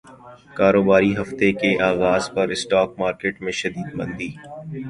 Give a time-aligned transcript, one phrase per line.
[0.57, 4.29] کاروباری ہفتے کے اغاز پر اسٹاک مارکیٹ میں شدید مندی